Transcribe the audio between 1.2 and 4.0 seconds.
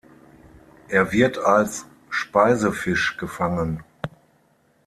als Speisefisch gefangen.